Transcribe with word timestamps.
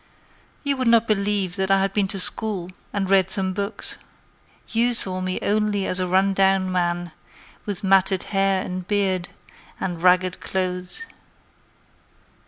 You 0.63 0.77
would 0.77 0.87
not 0.87 1.05
believe 1.05 1.57
that 1.57 1.69
I 1.69 1.79
had 1.79 1.93
been 1.93 2.07
to 2.07 2.17
school 2.19 2.71
And 2.91 3.07
read 3.07 3.29
some 3.29 3.53
books. 3.53 3.97
You 4.69 4.95
saw 4.95 5.21
me 5.21 5.37
only 5.43 5.85
as 5.85 5.99
a 5.99 6.07
run 6.07 6.33
down 6.33 6.71
man 6.71 7.11
With 7.67 7.83
matted 7.83 8.23
hair 8.33 8.63
and 8.65 8.87
beard 8.87 9.29
And 9.79 10.01
ragged 10.01 10.39
clothes. 10.39 11.05